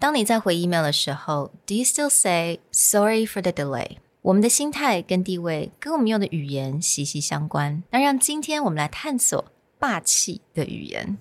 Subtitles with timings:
[0.00, 3.97] 当你在回 email 的时候，Do you still say sorry for the delay？
[4.23, 7.83] 我们的心态跟地位跟我们用的语言息息相关。
[7.91, 9.45] 那让今天我们来探索
[9.77, 11.17] 霸气的语言。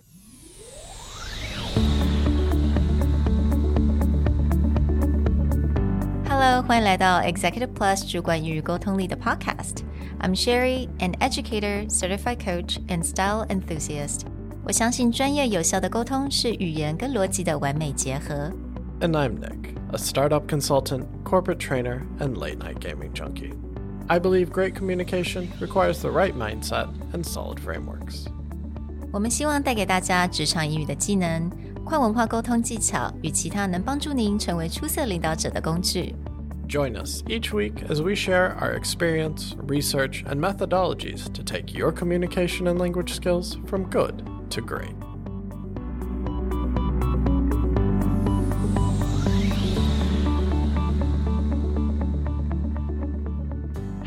[6.29, 14.21] Hello，欢迎来到 Executive Plus 主管与沟通力的 Podcast。I'm Sherry, an educator, certified coach, and style enthusiast.
[14.64, 18.50] 我相信专业有效的沟通是语言跟逻辑的完美结合。
[19.02, 23.54] And I'm Nick, a startup consultant, corporate trainer, and late night gaming junkie.
[24.09, 28.27] I believe great communication requires the right mindset and solid frameworks.
[29.12, 31.49] 我们希望带给大家职场英语的技能、
[31.84, 36.16] 跨文化沟通技巧与其他能帮助您成为出色领导者的工具。
[36.67, 42.67] Join us each week as we share our experience, research, and methodologies to take your communication
[42.67, 44.98] and language skills from good to great.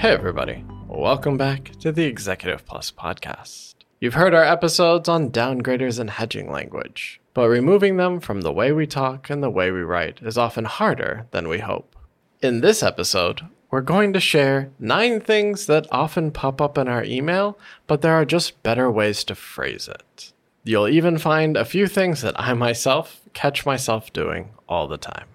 [0.03, 0.65] Hey, everybody.
[0.89, 3.75] Welcome back to the Executive Plus podcast.
[4.01, 8.73] You've heard our episodes on downgraders and hedging language, but removing them from the way
[8.73, 11.95] we talk and the way we write is often harder than we hope.
[12.41, 17.05] In this episode, we're going to share nine things that often pop up in our
[17.05, 20.33] email, but there are just better ways to phrase it.
[20.65, 25.27] You'll even find a few things that I myself catch myself doing all the time.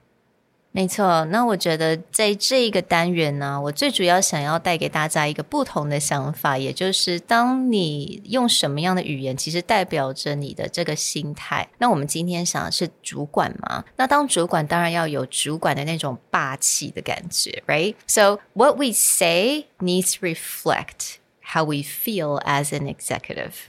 [0.77, 11.69] 没错，那我觉得在这一个单元呢，我最主要想要带给大家一个不同的想法，也就是当你用什么样的语言，其实代表着你的这个心态。
[11.77, 13.85] 那我们今天想的是主管嘛？
[13.97, 23.67] 那当主管当然要有主管的那种霸气的感觉，right？So what we say needs reflect how we feel as an executive.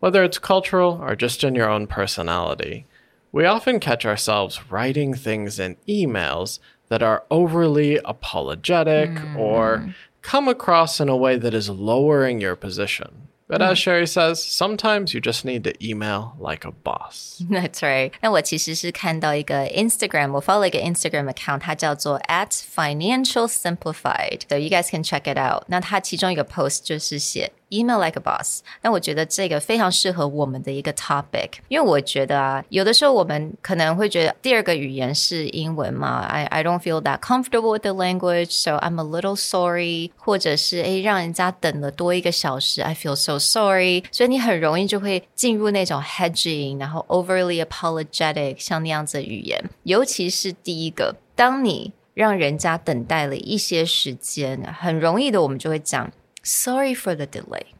[0.00, 2.84] Whether it's cultural or just in your own personality.
[3.32, 9.38] We often catch ourselves writing things in emails that are overly apologetic mm.
[9.38, 13.28] or come across in a way that is lowering your position.
[13.48, 17.42] But as Sherry says, sometimes you just need to email like a boss.
[17.50, 18.12] That's right.
[18.22, 25.64] 那我其实是看到一个 Instagram，我 follow 一个 Instagram account，它叫做 at Financial Simplified。So you guys can check it out.
[25.66, 28.60] 那它其中一个 post 就是写 email like a boss。
[28.82, 43.16] 那我觉得这个非常适合我们的一个 topic，因为我觉得啊，有的时候我们可能会觉得第二个语言是英文嘛，I I don't feel that comfortable with the language, so I'm a little sorry，或者是诶让人家等了多一个小时，I feel
[43.16, 56.10] so sorry，所以你很容易就会进入那种 hedging，然后 overly apologetic，像那样子的语言，尤其是第一个，当你让人家等待了一些时间，很容易的我们就会讲。
[56.47, 57.73] Sorry for the delay.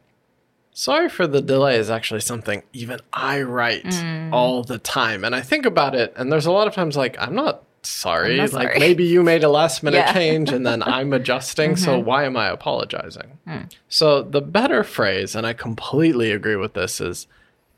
[0.73, 4.31] Sorry for the delay is actually something even I write mm.
[4.33, 5.23] all the time.
[5.23, 8.33] And I think about it, and there's a lot of times like, I'm not sorry.
[8.33, 10.13] I'm not like maybe you made a last minute yeah.
[10.13, 11.72] change and then I'm adjusting.
[11.72, 11.83] Mm-hmm.
[11.83, 13.38] So why am I apologizing?
[13.47, 13.72] Mm.
[13.88, 17.25] So the better phrase, and I completely agree with this, is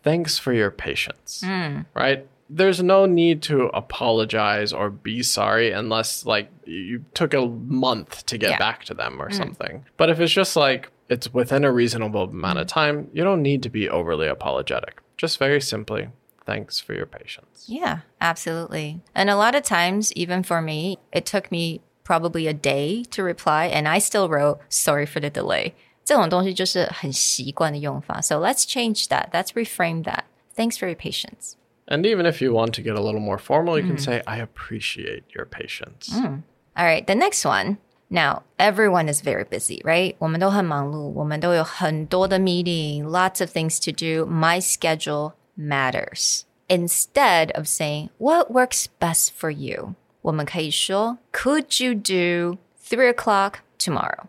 [0.01, 1.43] thanks for your patience.
[1.45, 1.85] Mm.
[1.93, 2.25] Right?
[2.50, 8.38] there's no need to apologize or be sorry unless like you took a month to
[8.38, 8.58] get yeah.
[8.58, 9.34] back to them or mm.
[9.34, 9.84] something.
[9.96, 12.70] But if it's just like it's within a reasonable amount of mm.
[12.70, 15.00] time, you don't need to be overly apologetic.
[15.16, 16.08] Just very simply,
[16.44, 17.64] thanks for your patience.
[17.66, 19.00] Yeah, absolutely.
[19.14, 23.22] And a lot of times, even for me, it took me probably a day to
[23.22, 25.74] reply, and I still wrote sorry for the delay.
[26.04, 28.20] 这种东西就是很习惯的用法.
[28.20, 29.30] So let's change that.
[29.32, 30.24] Let's reframe that.
[30.54, 31.56] Thanks for your patience.
[31.88, 33.88] And even if you want to get a little more formal, you mm.
[33.88, 36.08] can say, I appreciate your patience.
[36.10, 36.42] Mm.
[36.76, 37.78] All right, the next one.
[38.10, 40.14] Now, everyone is very busy, right?
[40.18, 44.26] 我们都很忙碌，我们都有很多的 meeting, lots of things to do.
[44.30, 46.44] My schedule matters.
[46.68, 49.94] Instead of saying, what works best for you?
[50.22, 54.24] 我们可以说, could you do three o'clock tomorrow?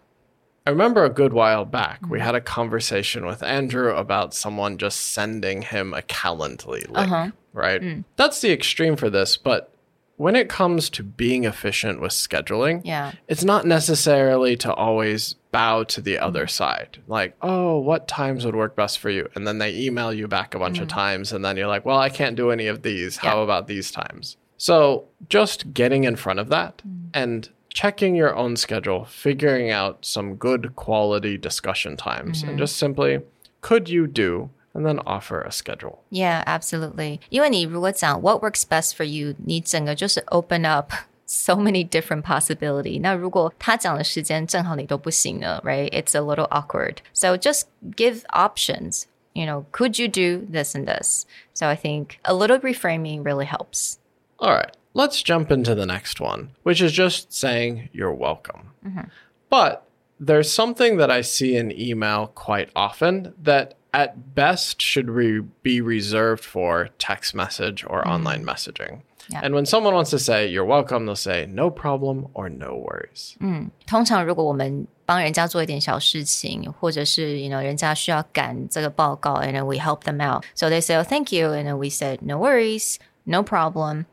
[0.66, 2.26] I remember a good while back, we mm-hmm.
[2.26, 7.30] had a conversation with Andrew about someone just sending him a Calendly link, uh-huh.
[7.52, 7.80] right?
[7.80, 8.04] Mm.
[8.16, 9.74] That's the extreme for this, but
[10.20, 13.12] when it comes to being efficient with scheduling, yeah.
[13.26, 16.50] it's not necessarily to always bow to the other mm.
[16.50, 16.98] side.
[17.08, 19.30] Like, oh, what times would work best for you?
[19.34, 20.82] And then they email you back a bunch mm.
[20.82, 23.16] of times, and then you're like, well, I can't do any of these.
[23.16, 24.36] How about these times?
[24.58, 27.08] So just getting in front of that mm.
[27.14, 32.49] and checking your own schedule, figuring out some good quality discussion times, mm-hmm.
[32.49, 33.21] and just simply,
[33.61, 34.49] could you do?
[34.73, 36.03] And then offer a schedule.
[36.09, 37.21] Yeah, absolutely.
[37.29, 40.91] 因为你如果讲 what works best for you，你整个就是 open up
[41.25, 42.99] so many different possibility.
[42.99, 45.89] 那如果他讲的时间正好你都不行了，right?
[45.91, 46.97] It's a little awkward.
[47.13, 49.03] So just give options.
[49.31, 51.25] You know, could you do this and this?
[51.53, 53.97] So I think a little reframing really helps.
[54.39, 54.73] All right.
[54.93, 58.71] let's jump into the next one, which is just saying you're welcome.
[58.85, 59.07] Mm-hmm.
[59.49, 59.87] But
[60.19, 65.81] there's something that I see in email quite often that at best should re- be
[65.81, 68.11] reserved for text message or mm-hmm.
[68.11, 69.01] online messaging.
[69.27, 69.41] Yeah.
[69.41, 73.35] And when someone wants to say you're welcome, they'll say no problem or no worries.
[73.39, 80.43] 嗯，通常如果我们帮人家做一点小事情，或者是 you know 人家需要赶这个报告，and then we help them out.
[80.53, 84.05] So they say oh thank you, and then we said no worries, no problem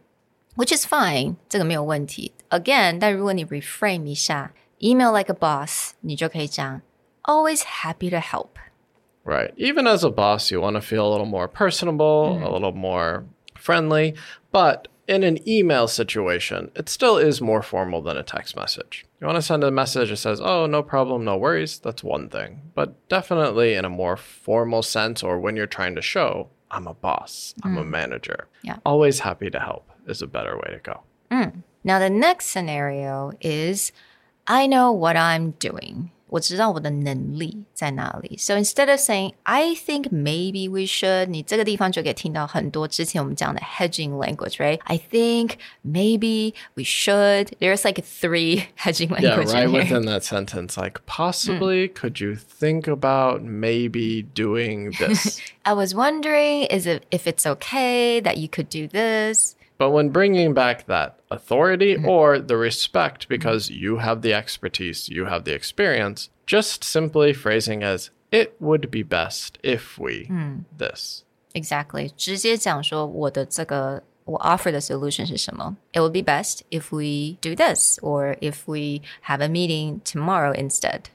[0.57, 2.33] which is fine，这个没有问题。
[2.51, 6.83] Again，但如果你 reframe 一下，email like a boss，你就可以讲
[7.23, 9.55] always happy to help。Right.
[9.57, 12.43] Even as a boss, you want to feel a little more personable, mm.
[12.43, 13.25] a little more
[13.55, 14.17] friendly,
[14.51, 19.05] but in an email situation, it still is more formal than a text message.
[19.21, 22.29] You want to send a message that says, oh, no problem, no worries, that's one
[22.29, 22.73] thing.
[22.75, 26.95] But definitely in a more formal sense, or when you're trying to show, I'm a
[26.95, 27.83] boss, I'm mm.
[27.83, 28.49] a manager.
[28.63, 28.79] Yeah.
[28.85, 31.01] Always happy to help is a better way to go.
[31.31, 31.63] Mm.
[31.85, 33.93] Now, the next scenario is
[34.47, 36.11] I know what I'm doing.
[36.33, 38.39] 我知道我的能力在哪里。
[38.39, 47.51] So instead of saying I think maybe we should，你这个地方就可以听到很多之前我们讲的 hedging language，right？I think maybe we should.
[47.61, 49.53] There's like three hedging language.
[49.53, 51.95] Yeah, right within that sentence, like possibly, mm.
[51.95, 55.39] could you think about maybe doing this?
[55.67, 59.55] I was wondering, is it if it's okay that you could do this?
[59.79, 62.09] But when bringing back that authority mm-hmm.
[62.09, 67.83] or the respect because you have the expertise, you have the experience, just simply phrasing
[67.83, 70.65] as, it would be best if we mm.
[70.77, 71.25] this.
[71.55, 72.11] Exactly.
[72.17, 75.77] 直接讲说我的这个我 offer the solution 是什么?
[75.93, 80.53] It would be best if we do this or if we have a meeting tomorrow
[80.55, 81.11] instead.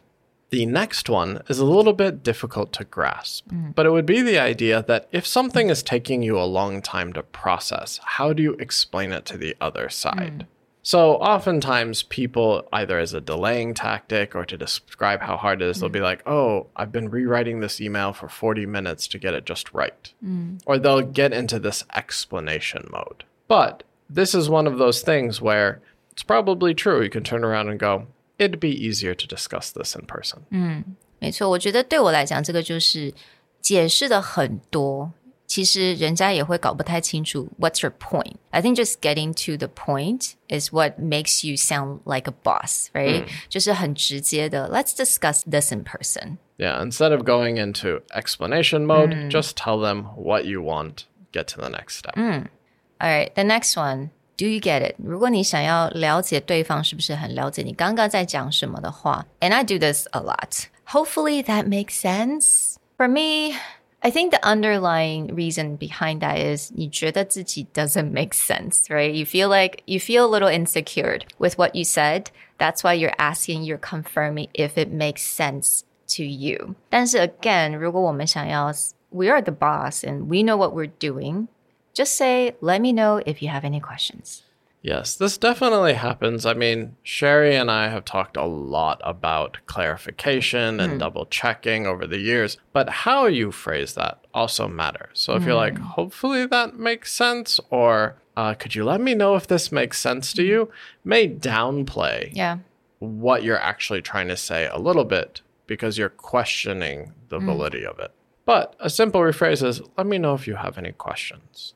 [0.53, 3.75] The next one is a little bit difficult to grasp, mm.
[3.75, 7.15] but it would be the idea that if something is taking you a long time
[7.15, 10.41] to process, how do you explain it to the other side?
[10.41, 10.47] Mm.
[10.83, 15.79] So, oftentimes, people, either as a delaying tactic or to describe how hard it is,
[15.79, 15.81] mm.
[15.81, 19.47] they'll be like, Oh, I've been rewriting this email for 40 minutes to get it
[19.47, 20.13] just right.
[20.23, 20.61] Mm.
[20.67, 23.25] Or they'll get into this explanation mode.
[23.49, 27.01] But this is one of those things where it's probably true.
[27.01, 28.07] You can turn around and go,
[28.42, 30.40] it'd be easier to discuss this in person.
[30.52, 33.14] 嗯，没错，我觉得对我来讲，这个就是
[33.62, 35.12] 解释的很多。
[35.48, 38.36] 其实人家也会搞不太清楚 What's your point?
[38.50, 42.90] I think just getting to the point is what makes you sound like a boss,
[42.92, 43.24] right?
[43.48, 46.38] 就是很直接的 Let's discuss this in person.
[46.58, 51.06] Yeah, instead of going into explanation mode, just tell them what you want.
[51.32, 52.18] Get to the next step.
[52.18, 54.10] All right, the next one.
[54.38, 54.96] Do you get it？
[54.98, 60.66] 如果你想要了解对方是不是很了解你刚刚在讲什么的话，and I do this a lot.
[60.86, 62.76] Hopefully that makes sense.
[62.98, 63.58] For me,
[64.00, 69.12] I think the underlying reason behind that is 你觉得自己 doesn't make sense, right?
[69.12, 72.26] You feel like you feel a little insecure with what you said.
[72.60, 75.82] That's why you're asking, you're confirming if it makes sense
[76.16, 76.76] to you.
[76.90, 78.72] 但是 again, 如果我们想要
[79.10, 81.48] we are the boss and we know what we're doing
[81.95, 84.43] just say, let me know if you have any questions.
[84.83, 86.45] Yes, this definitely happens.
[86.45, 90.99] I mean, Sherry and I have talked a lot about clarification and mm.
[90.99, 95.21] double checking over the years, but how you phrase that also matters.
[95.21, 95.47] So if mm.
[95.47, 95.85] you're like, hmm.
[95.85, 100.33] hopefully that makes sense, or uh, could you let me know if this makes sense
[100.33, 100.69] to you,
[101.05, 102.59] may downplay yeah.
[102.99, 107.45] what you're actually trying to say a little bit because you're questioning the mm.
[107.45, 108.11] validity of it.
[108.45, 111.75] But a simple rephrase is, let me know if you have any questions.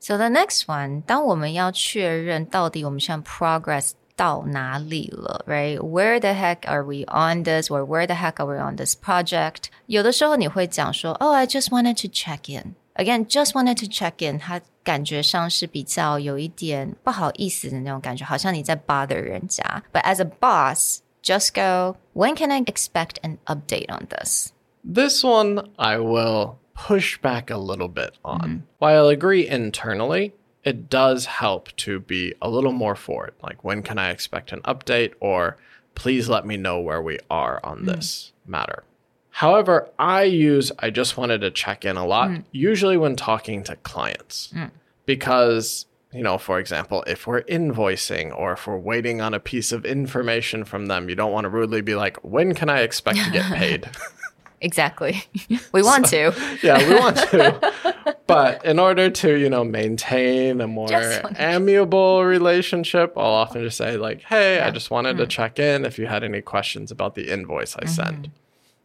[0.00, 5.78] So the next one，当我们要确认到底我们现在 progress 到哪里了，right?
[5.78, 7.70] Where the heck are we on this?
[7.70, 9.64] Or where the heck are we on this project?
[9.86, 12.74] 有的时候你会讲说，Oh, I just wanted to check in.
[12.94, 14.38] Again, just wanted to check in.
[14.38, 19.82] 它感觉上是比较有一点不好意思的那种感觉，好像你在 bother 人家。
[19.92, 21.96] But as a boss, just go.
[22.14, 24.52] When can I expect an update on this?
[24.82, 28.41] This one I will push back a little bit on.
[28.41, 28.57] Mm-hmm.
[28.79, 33.33] While I agree internally, it does help to be a little more forward.
[33.41, 35.13] Like, when can I expect an update?
[35.19, 35.57] Or
[35.95, 37.87] please let me know where we are on mm-hmm.
[37.87, 38.83] this matter.
[39.31, 42.43] However, I use I just wanted to check in a lot, mm.
[42.51, 44.51] usually when talking to clients.
[44.53, 44.71] Mm.
[45.05, 49.71] Because, you know, for example, if we're invoicing or if we're waiting on a piece
[49.71, 53.23] of information from them, you don't want to rudely be like, when can I expect
[53.23, 53.89] to get paid?
[54.61, 55.23] Exactly.
[55.73, 56.57] We want so, to.
[56.61, 58.17] yeah, we want to.
[58.27, 60.89] but in order to, you know, maintain a more
[61.37, 64.67] amiable relationship, I'll often just say like, "Hey, yeah.
[64.67, 65.19] I just wanted mm.
[65.19, 67.89] to check in if you had any questions about the invoice I mm-hmm.
[67.93, 68.27] sent."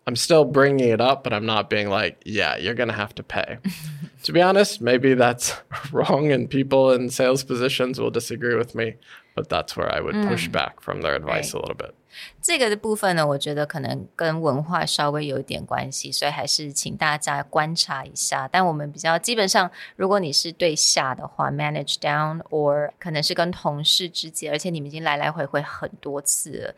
[0.07, 3.13] I'm still bringing it up, but I'm not being like, yeah, you're going to have
[3.15, 3.59] to pay.
[4.23, 5.53] to be honest, maybe that's
[5.91, 8.95] wrong and people in sales positions will disagree with me,
[9.35, 10.51] but that's where I would push mm.
[10.51, 11.59] back from their advice right.
[11.59, 11.93] a little bit.
[12.41, 18.49] 这个的部分呢，我觉得可能跟文化稍微有一点关系，所以还是请大家观察一下。
[18.51, 26.75] 但我们比较基本上，如果你是对下的话，manage down，or 可能是跟同事之间，而且你们已经来来回回很多次了，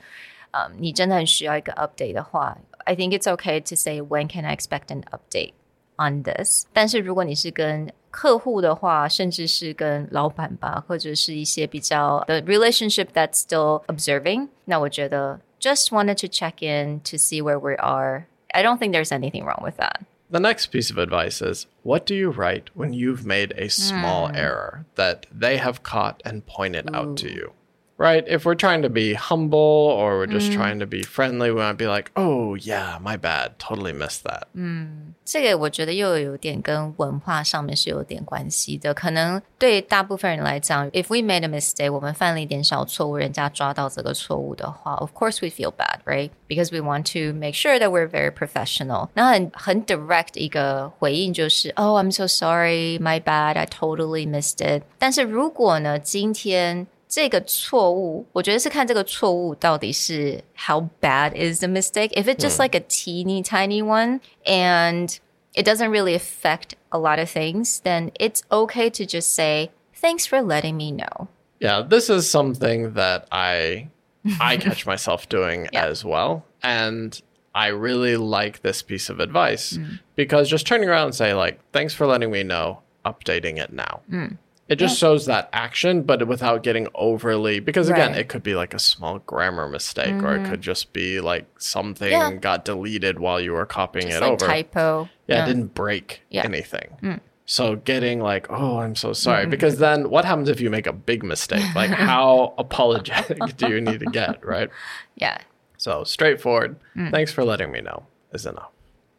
[0.51, 2.55] 嗯，你真的很需要一个 update 的话
[2.87, 5.53] ，I think it's okay to say when can I expect an update
[5.97, 6.65] on this。
[6.73, 18.25] 但是如果你是跟客户的话，甚至是跟老板吧，或者是一些比较的 relationship that's still observing，那我觉得 just wanted to check in to see where we are.
[18.49, 20.01] I don't think there's anything wrong with that.
[20.29, 24.29] The next piece of advice is what do you write when you've made a small
[24.29, 24.35] mm.
[24.35, 26.95] error that they have caught and pointed Ooh.
[26.95, 27.53] out to you?
[27.97, 28.23] right?
[28.27, 30.55] If we're trying to be humble or we're just mm.
[30.55, 34.43] trying to be friendly, we might be like, "Oh yeah, my bad, totally missed that."
[34.53, 38.93] 嗯，这个我觉得又有点跟文化上面是有点关系的。
[38.93, 46.31] 可能对大部分人来讲，if we made a mistake，我们犯了一点小错误，人家抓到这个错误的话，of course we feel bad, right?
[46.49, 49.09] Because we want to make sure that we're very professional.
[49.13, 54.83] 那很很 direct 一个回应就是，Oh, I'm so sorry, my bad, I totally missed it.
[54.97, 62.09] 但是如果呢，今天 这个错误，我觉得是看这个错误到底是 how bad is the mistake.
[62.13, 65.15] If it's just like a teeny tiny one and
[65.53, 69.69] it doesn't really affect a lot of things, then it's okay to just say
[70.01, 71.27] thanks for letting me know.
[71.59, 73.89] Yeah, this is something that I
[74.39, 75.85] I catch myself doing yeah.
[75.85, 77.21] as well, and
[77.53, 79.99] I really like this piece of advice mm.
[80.15, 84.01] because just turning around and say like thanks for letting me know, updating it now.
[84.09, 84.37] Mm
[84.68, 85.08] it just yeah.
[85.08, 87.58] shows that action, but without getting overly.
[87.58, 88.20] Because again, right.
[88.20, 90.26] it could be like a small grammar mistake, mm-hmm.
[90.26, 90.60] or it could mm-hmm.
[90.60, 92.32] just be like something yeah.
[92.34, 94.46] got deleted while you were copying just it like over.
[94.46, 95.08] Typo.
[95.26, 96.96] Yeah, yeah, it didn't break anything.
[97.02, 97.20] Mm.
[97.46, 99.44] So getting like, oh, I'm so sorry.
[99.44, 99.50] Mm-hmm.
[99.50, 101.64] Because then what happens if you make a big mistake?
[101.74, 104.68] Like, how apologetic do you need to get, right?
[105.16, 105.38] Yeah.
[105.78, 106.76] So straightforward.
[106.94, 107.10] Mm.
[107.10, 108.70] Thanks for letting me know is enough.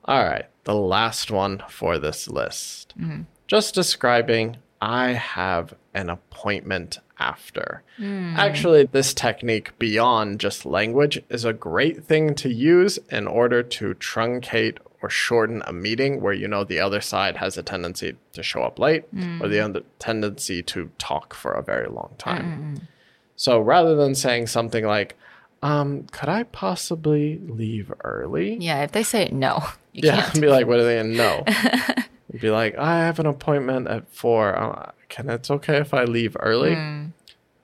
[0.05, 0.45] All right.
[0.65, 2.93] The last one for this list.
[2.99, 3.21] Mm-hmm.
[3.47, 7.83] Just describing I have an appointment after.
[8.00, 8.36] Mm.
[8.36, 13.93] Actually, this technique beyond just language is a great thing to use in order to
[13.95, 18.43] truncate or shorten a meeting where you know the other side has a tendency to
[18.43, 19.41] show up late mm.
[19.41, 22.77] or the other tendency to talk for a very long time.
[22.77, 22.88] Mm.
[23.36, 25.17] So rather than saying something like,
[25.62, 28.55] um, could I possibly leave early?
[28.55, 30.41] Yeah, if they say no, yeah, can't.
[30.41, 31.43] be like, what are they in no?
[32.39, 34.55] be like, I have an appointment at four.
[34.55, 36.75] Uh, can it's okay if I leave early?
[36.75, 37.12] Mm.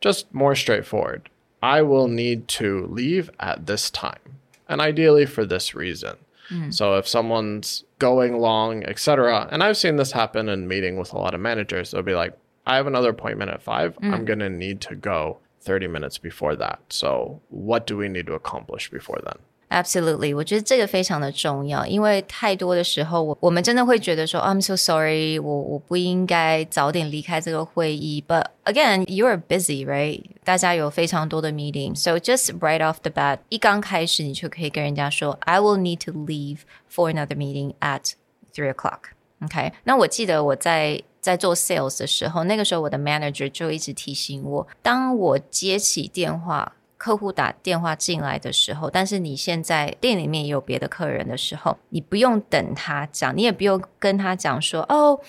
[0.01, 1.29] Just more straightforward.
[1.61, 4.39] I will need to leave at this time,
[4.69, 6.17] and ideally for this reason.
[6.49, 6.73] Mm.
[6.73, 11.17] So if someone's going long, etc., and I've seen this happen in meeting with a
[11.17, 13.95] lot of managers, they'll be like, I have another appointment at five.
[13.97, 14.13] Mm.
[14.13, 16.79] I'm gonna need to go 30 minutes before that.
[16.89, 19.37] So what do we need to accomplish before then?
[19.67, 28.23] Absolutely，我觉得这个非常的重要，因为太多的时候，我我们真的会觉得说，I'm so sorry，我我不应该早点离开这个会议。
[28.25, 30.21] But again, you are busy, right？
[30.43, 36.59] 大家有非常多的 meeting，so just right off the bat，一刚开始你就可以跟人家说，I will need to leave
[36.93, 38.13] for another meeting at
[38.53, 38.99] three o'clock。
[39.43, 46.73] OK，那我记得我在在做 sales 的时候，那个时候我的 manager 就一直提醒我，当我接起电话。
[46.97, 55.19] 客户打电话进来的时候，但是你现在店里面也有别的客人的时候，你不用等他讲，你也不用跟他讲说，哦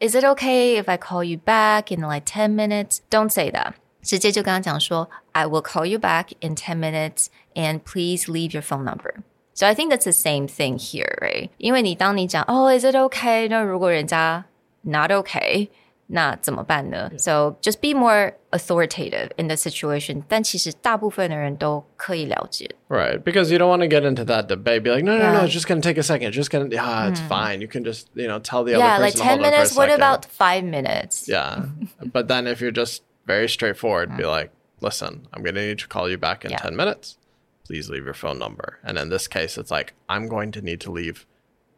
[0.00, 2.98] ，Is it okay if I call you back in like ten minutes?
[3.08, 8.84] Don't say that，直接就跟他讲说，I will call you back in ten minutes and please leave your phone
[8.84, 9.22] number.
[9.54, 11.50] So I think that's the same thing here, right?
[11.58, 13.48] 因为你当你讲，哦，Is it okay？
[13.48, 14.46] 那如果人家
[14.80, 15.68] not okay。
[16.11, 17.11] 那怎么办呢？
[17.17, 20.23] So just be more authoritative in the situation.
[20.27, 22.69] 但其实大部分的人都可以了解。
[22.87, 24.83] Right, because you don't want to get into that debate.
[24.83, 25.33] Be like, no, no, yeah.
[25.33, 26.29] no, it's just going to take a second.
[26.29, 27.27] It's just going to, yeah, it's mm.
[27.27, 27.61] fine.
[27.61, 29.19] You can just, you know, tell the yeah, other person.
[29.19, 29.75] Yeah, like 10 minutes.
[29.75, 31.27] What about five minutes?
[31.27, 31.65] Yeah.
[32.05, 34.17] but then if you're just very straightforward, mm.
[34.17, 36.57] be like, listen, I'm going to need to call you back in yeah.
[36.57, 37.17] 10 minutes.
[37.65, 38.79] Please leave your phone number.
[38.81, 41.25] And in this case, it's like, I'm going to need to leave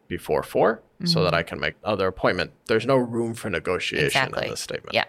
[0.09, 1.07] before 4 mm-hmm.
[1.07, 1.37] so that mm-hmm.
[1.37, 2.53] I can make other appointment.
[2.67, 4.45] There's no room for negotiation exactly.
[4.45, 4.95] in this statement.
[4.95, 5.05] Yeah.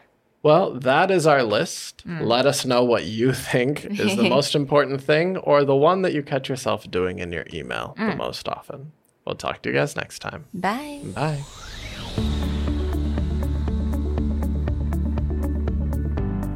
[0.46, 2.06] Well, that is our list.
[2.08, 2.22] Mm.
[2.22, 6.14] Let us know what you think is the most important thing or the one that
[6.14, 8.12] you catch yourself doing in your email mm.
[8.12, 8.92] the most often.
[9.26, 10.46] We'll talk to you guys next time.
[10.54, 11.02] Bye.
[11.16, 11.42] Bye.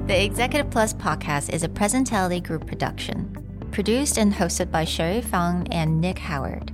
[0.05, 3.35] The Executive Plus podcast is a Presentality Group production,
[3.71, 6.73] produced and hosted by Sherry Fang and Nick Howard.